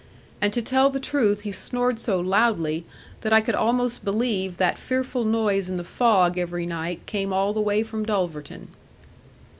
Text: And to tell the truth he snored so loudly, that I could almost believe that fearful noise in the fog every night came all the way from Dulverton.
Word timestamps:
And 0.41 0.51
to 0.53 0.63
tell 0.63 0.89
the 0.89 0.99
truth 0.99 1.41
he 1.41 1.51
snored 1.51 1.99
so 1.99 2.19
loudly, 2.19 2.85
that 3.19 3.31
I 3.31 3.39
could 3.39 3.53
almost 3.53 4.03
believe 4.03 4.57
that 4.57 4.79
fearful 4.79 5.23
noise 5.25 5.69
in 5.69 5.77
the 5.77 5.83
fog 5.83 6.39
every 6.39 6.65
night 6.65 7.05
came 7.05 7.31
all 7.31 7.53
the 7.53 7.61
way 7.61 7.83
from 7.83 8.03
Dulverton. 8.03 8.69